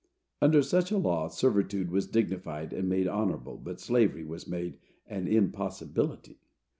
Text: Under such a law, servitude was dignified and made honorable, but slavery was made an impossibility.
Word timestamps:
Under 0.41 0.63
such 0.63 0.89
a 0.91 0.97
law, 0.97 1.27
servitude 1.27 1.91
was 1.91 2.07
dignified 2.07 2.73
and 2.73 2.89
made 2.89 3.07
honorable, 3.07 3.57
but 3.57 3.79
slavery 3.79 4.23
was 4.25 4.47
made 4.47 4.79
an 5.05 5.27
impossibility. 5.27 6.39